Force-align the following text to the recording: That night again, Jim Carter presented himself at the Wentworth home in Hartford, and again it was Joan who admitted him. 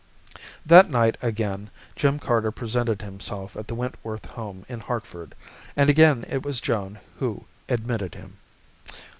That 0.65 0.89
night 0.89 1.15
again, 1.21 1.69
Jim 1.95 2.17
Carter 2.17 2.49
presented 2.49 3.03
himself 3.03 3.55
at 3.55 3.67
the 3.67 3.75
Wentworth 3.75 4.25
home 4.25 4.65
in 4.67 4.79
Hartford, 4.79 5.35
and 5.75 5.91
again 5.91 6.25
it 6.27 6.41
was 6.41 6.59
Joan 6.59 6.97
who 7.19 7.45
admitted 7.69 8.15
him. 8.15 8.37